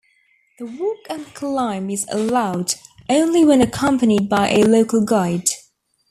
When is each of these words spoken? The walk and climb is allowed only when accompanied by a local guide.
The 0.57 0.65
walk 0.65 1.05
and 1.11 1.31
climb 1.35 1.91
is 1.91 2.07
allowed 2.09 2.73
only 3.07 3.45
when 3.45 3.61
accompanied 3.61 4.29
by 4.29 4.49
a 4.49 4.63
local 4.63 5.05
guide. 5.05 5.47